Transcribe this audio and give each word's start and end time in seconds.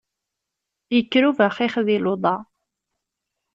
Yekker 0.95 1.23
ubaxix 1.29 1.73
di 1.87 1.97
luḍa! 2.05 2.35